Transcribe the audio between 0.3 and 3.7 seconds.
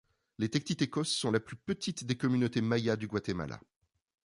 Les Tektitekos sont la plus petite des communautés mayas du Guatemala.